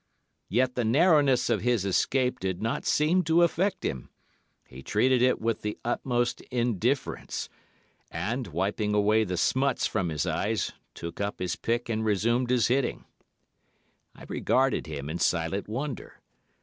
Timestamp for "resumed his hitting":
12.03-13.05